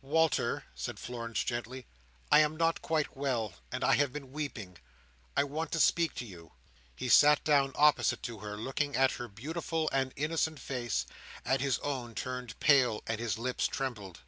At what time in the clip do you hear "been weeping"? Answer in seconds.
4.10-4.78